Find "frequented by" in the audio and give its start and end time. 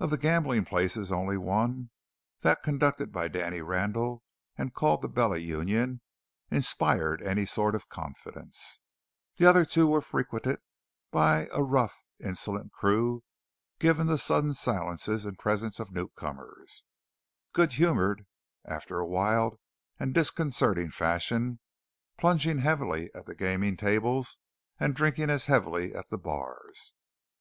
10.00-11.46